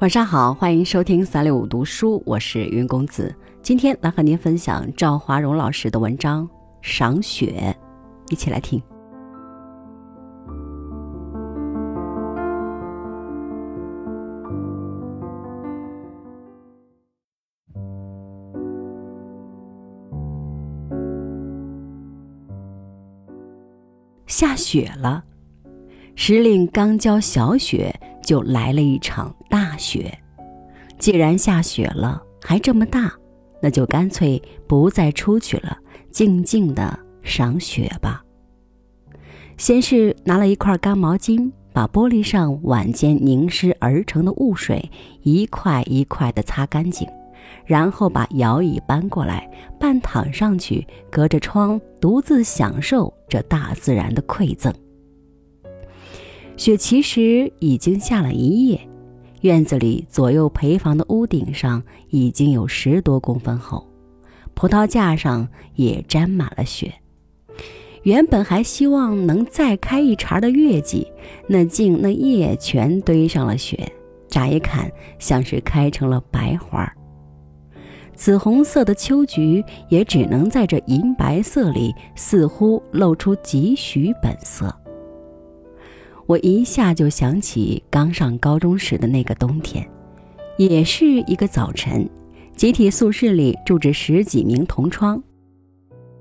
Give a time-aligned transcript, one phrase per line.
[0.00, 3.34] 晚上好，欢迎收听三六五读书，我是云公子。
[3.60, 6.48] 今天来和您分享赵华荣老师的文章
[6.80, 7.76] 《赏雪》，
[8.32, 8.82] 一起来听。
[24.26, 25.22] 下雪了，
[26.14, 27.94] 时令刚交小雪。
[28.22, 30.16] 就来了一场大雪。
[30.98, 33.10] 既然下雪了，还这么大，
[33.62, 35.76] 那就干脆不再出去了，
[36.10, 38.22] 静静的赏雪吧。
[39.56, 44.90] 先是拿了一块干毛巾，把玻璃上晚间凝湿而成的雾水
[45.22, 47.08] 一块一块的擦干净，
[47.64, 54.72] 然后把摇椅搬过来，半躺上去，隔着窗独自享受这大自然的馈赠。
[56.56, 58.80] 雪其实已经下了一夜，
[59.40, 63.86] 院子里左右陪房的屋顶上已经有十多公分厚，
[64.54, 66.92] 葡萄架上也沾满了雪。
[68.02, 71.06] 原本还希望能再开一茬的月季，
[71.46, 73.90] 那茎那叶全堆上了雪，
[74.28, 76.90] 乍一看像是开成了白花。
[78.14, 84.74] 紫红色的秋菊也只能在这银白色里，似乎露出几许本色。
[86.30, 89.84] 我一下就想起刚上高中时的那个冬天，
[90.58, 92.08] 也是一个早晨，
[92.54, 95.20] 集体宿舍里住着十几名同窗，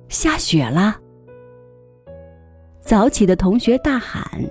[0.07, 0.97] 下雪了。
[2.81, 4.49] 早起的同学大喊，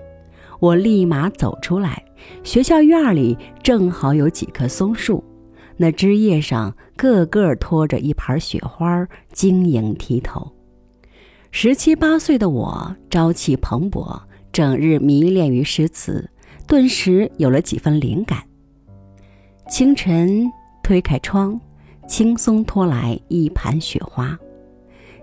[0.60, 2.04] 我立马走出来。
[2.44, 5.24] 学校院里正好有几棵松树，
[5.76, 10.52] 那枝叶上个个托着一盘雪花，晶莹剔透。
[11.50, 14.20] 十七八岁的我朝气蓬勃。
[14.58, 16.28] 整日迷恋于诗词，
[16.66, 18.42] 顿时有了几分灵感。
[19.70, 20.50] 清晨
[20.82, 21.56] 推开窗，
[22.08, 24.36] 轻松拖来一盘雪花，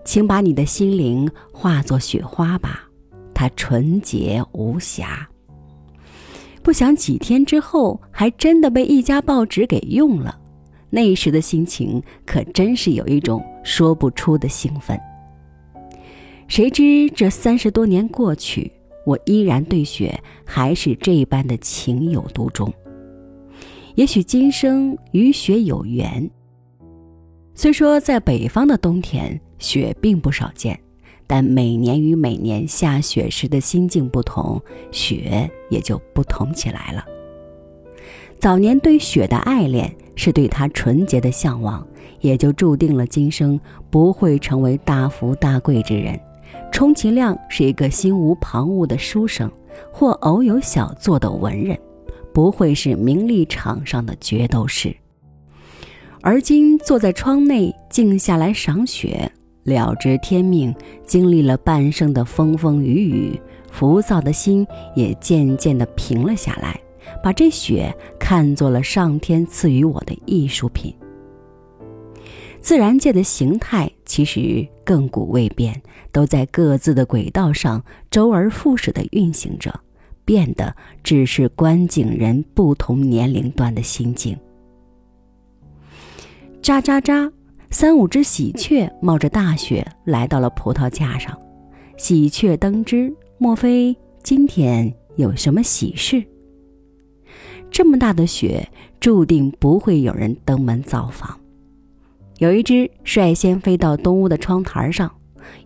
[0.06, 2.84] 请把你的心灵化作雪花吧，
[3.34, 5.28] 它纯洁无瑕。
[6.64, 10.40] 不想几天之后，还真的被一家报纸给用了。
[10.90, 14.98] 那时的心情可真是有一种说不出的兴奋。
[16.48, 18.72] 谁知这三十多年过去。
[19.06, 22.72] 我依然对雪还是这般的情有独钟。
[23.96, 26.30] 也许今生与雪有缘。
[27.54, 30.78] 虽说在北方的冬天雪并不少见，
[31.26, 34.62] 但每年与每年下雪时的心境不同，
[34.92, 37.06] 雪也就不同起来了。
[38.38, 41.88] 早年对雪的爱恋，是对它纯洁的向往，
[42.20, 43.58] 也就注定了今生
[43.90, 46.20] 不会成为大富大贵之人。
[46.72, 49.50] 充其量是一个心无旁骛的书生，
[49.92, 51.78] 或偶有小作的文人，
[52.34, 54.96] 不会是名利场上的决斗士。
[56.22, 59.32] 而今坐在窗内静下来赏雪，
[59.64, 60.74] 了知天命，
[61.06, 63.40] 经历了半生的风风雨雨，
[63.72, 64.66] 浮躁的心
[64.96, 66.80] 也渐渐地平了下来，
[67.24, 70.94] 把这雪看作了上天赐予我的艺术品。
[72.60, 75.82] 自然界的形态其实亘古未变，
[76.14, 79.78] 都在各自的轨道上周而复始地运行着，
[80.24, 84.38] 变的只是观景人不同年龄段的心境。
[86.62, 87.30] 喳喳喳，
[87.70, 91.38] 三五只喜鹊冒着大雪来到了葡萄架上。
[91.98, 93.94] 喜鹊登枝，莫非
[94.24, 96.24] 今天有什么喜事？
[97.70, 98.66] 这么大的雪，
[99.02, 101.38] 注定不会有人登门造访。
[102.38, 105.10] 有一只率先飞到东屋的窗台上，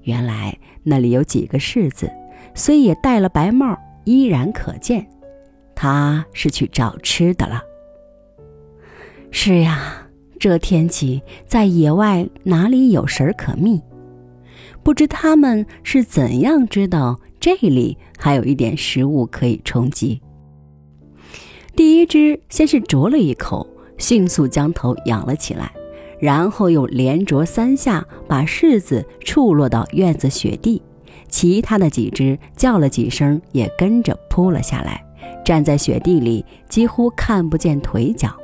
[0.04, 2.12] 原来那里有几个柿子，
[2.54, 5.08] 虽也戴了白帽，依然可见。
[5.74, 7.62] 他是去找吃的了。
[9.32, 10.08] 是呀，
[10.40, 13.82] 这天气在野外哪里有食儿可觅？
[14.84, 20.22] 不知他们是怎样知道这里还有一点食物可以充饥。
[21.76, 23.66] 第一只先是啄了一口，
[23.98, 25.72] 迅速将头仰了起来。
[26.20, 30.82] 然后又连啄三下，把柿子触落到院子雪地。
[31.28, 35.04] 其他的几只叫了几声，也跟着扑了下来，
[35.46, 38.36] 站在雪地里，几乎看不见腿脚。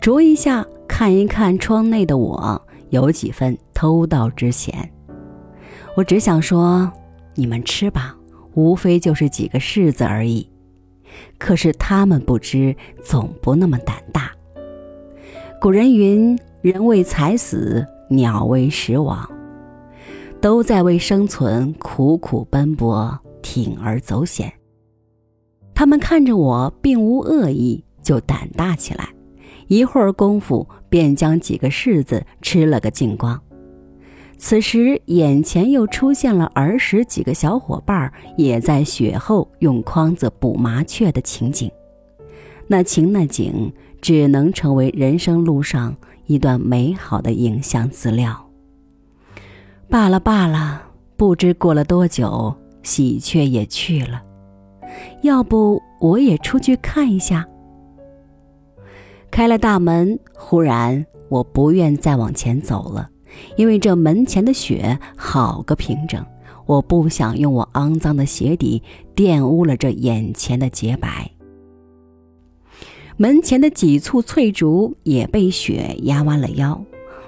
[0.00, 4.90] 啄一下，看一看窗内的我，有几分偷盗之嫌。
[5.94, 6.90] 我只想说，
[7.34, 8.16] 你们吃吧，
[8.54, 10.48] 无非就是几个柿子而已。
[11.36, 12.74] 可是他们不知，
[13.04, 14.30] 总不那么胆大。
[15.60, 16.38] 古人云。
[16.60, 19.30] 人为财死，鸟为食亡，
[20.40, 24.52] 都在为生存苦苦奔波，铤而走险。
[25.72, 29.08] 他们看着我并无恶意，就胆大起来，
[29.68, 33.40] 一会儿功夫便将几个柿子吃了个精光。
[34.36, 41.70] 此时眼前又出现了儿时几个小伙伴也在雪后用筐子捕麻雀的情景，
[42.66, 45.96] 那情那景只能成为人生路上
[46.28, 48.48] 一段美好的影像资料。
[49.88, 50.82] 罢了罢了，
[51.16, 54.22] 不知过了多久，喜鹊也去了。
[55.22, 57.46] 要不我也出去看一下。
[59.30, 63.10] 开了大门，忽然我不愿再往前走了，
[63.56, 66.24] 因为这门前的雪好个平整，
[66.66, 68.82] 我不想用我肮脏的鞋底
[69.16, 71.30] 玷污了这眼前的洁白。
[73.20, 76.80] 门前的几簇翠竹也被雪压弯了腰，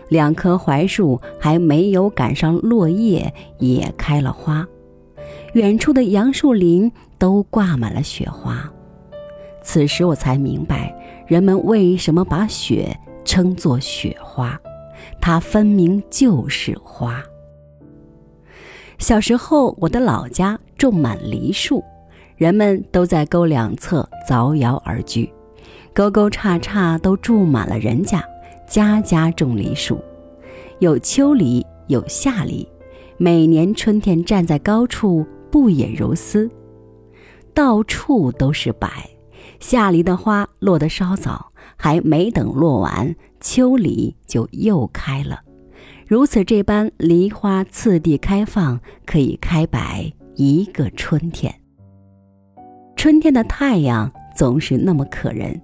[0.08, 4.64] 两棵槐树还没有赶上落叶，也开了花。
[5.54, 8.72] 远处的杨树林都挂满了雪花，
[9.62, 10.94] 此时我才明白，
[11.26, 14.56] 人们为什么把雪称作雪花，
[15.20, 17.20] 它分明就是花。
[18.98, 21.82] 小时候，我的老家种满梨树，
[22.37, 25.28] 人们都在沟两侧凿窑而居，
[25.94, 28.25] 沟沟叉叉都住满了人家，
[28.66, 30.00] 家家种梨树，
[30.78, 32.69] 有秋梨，有夏梨，
[33.19, 35.26] 每年春天站在高处。
[35.50, 36.48] 不也如斯，
[37.52, 38.88] 到处都是柏。
[39.58, 45.40] 夏梨的花落得稍早，还没等落完，秋梨就又开了。
[46.06, 51.52] 如此这般，梨花次第开放，可以开摆一个春天。
[52.94, 55.60] 春天的太阳总是那么可人，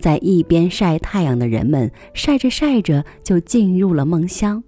[0.00, 4.64] 在一边晒太阳的人们晒着晒着就进入了梦乡。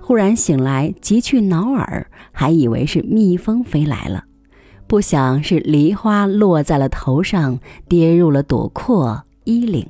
[0.00, 4.24] 忽然醒来，急去挠耳，还以为是蜜蜂飞来了，
[4.88, 7.58] 不想是梨花落在了头上，
[7.88, 9.86] 跌入了朵阔衣领。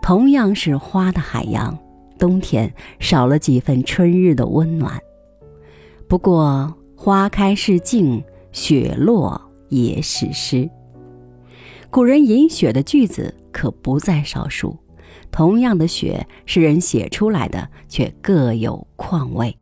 [0.00, 1.78] 同样是花的海洋，
[2.18, 4.98] 冬天少了几分春日的温暖。
[6.08, 9.38] 不过花开是静，雪落
[9.68, 10.68] 也是诗。
[11.90, 14.76] 古人饮雪的句子可不在少数。
[15.30, 19.56] 同样的雪，诗人写出来的却各有况味。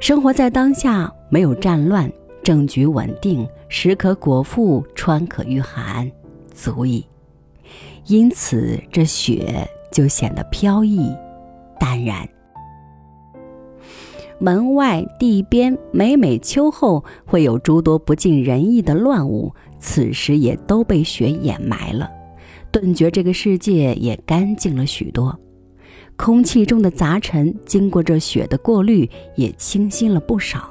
[0.00, 2.10] 生活在当下，没有战乱，
[2.42, 6.10] 政局稳定，食可果腹，穿可御寒，
[6.54, 7.04] 足矣。
[8.06, 11.14] 因此，这雪就显得飘逸、
[11.78, 12.26] 淡然。
[14.40, 22.10] 门外地边，每每秋后会有诸多不尽人意的乱物，此时也都被雪掩埋了。
[22.70, 25.38] 顿觉这个世界也干净了许多，
[26.16, 30.70] 空气中的杂尘经过这雪的过滤，也清新了不少。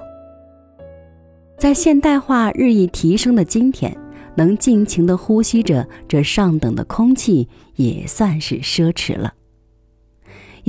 [1.57, 3.95] 在现代化日益提升的今天，
[4.35, 9.33] 能尽情地呼吸着这上等的空气，也算是奢侈了。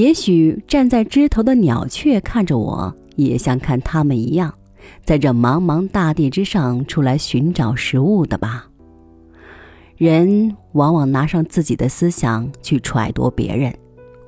[0.00, 4.54] 也许站在枝头的鸟雀看着我，也像看他们一样，
[5.04, 8.66] 在这茫茫大地之上出来寻找食物的吧。
[9.98, 13.74] 人往往拿上自己的思想去揣度别人，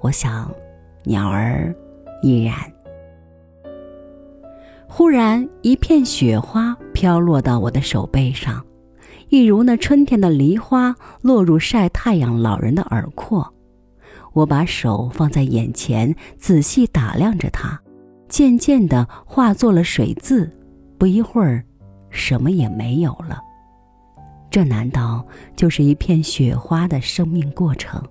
[0.02, 0.52] 我想，
[1.04, 1.74] 鸟儿
[2.22, 2.54] 亦然。
[4.86, 8.62] 忽然，一片雪花飘落到我的手背上，
[9.30, 13.54] 一如那春天的梨花落入晒太阳老人的耳廓。
[14.32, 17.80] 我把手放在眼前，仔细打量着它，
[18.28, 20.50] 渐渐地化作了水渍。
[20.98, 21.64] 不一会儿，
[22.10, 23.40] 什么也没有了。
[24.50, 28.02] 这难道就是一片雪花的生命过程？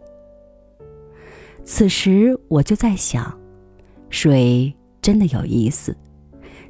[1.64, 3.40] 此时我就在想，
[4.10, 5.96] 水真的有意思，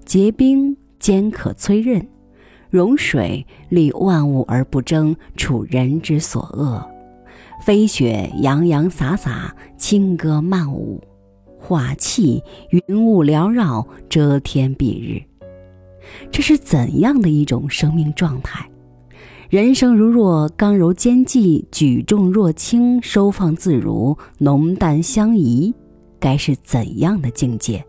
[0.05, 2.05] 结冰坚可摧刃，
[2.69, 6.90] 融水利万物而不争，处人之所恶。
[7.61, 10.99] 飞雪洋洋洒洒，轻歌曼舞，
[11.59, 15.21] 化气云雾缭绕，遮天蔽日。
[16.31, 18.67] 这是怎样的一种生命状态？
[19.49, 25.71] 人生如若刚柔兼济，举重若轻，收放自如，浓淡相宜，
[26.19, 27.85] 该是怎样的境界？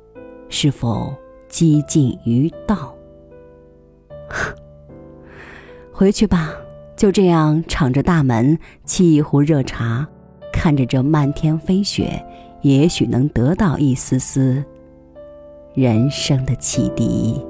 [0.50, 1.14] 是否
[1.48, 2.94] 几近于道？
[5.90, 6.54] 回去吧，
[7.02, 8.56] 就这样敞着大门，
[8.86, 10.06] 沏一壶热茶，
[10.52, 12.24] 看着这漫天飞雪，
[12.60, 14.64] 也许能得到一丝丝
[15.74, 17.44] 人生的启迪。